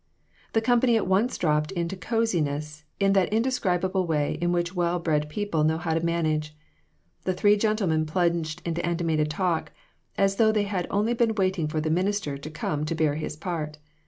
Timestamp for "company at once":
0.61-1.37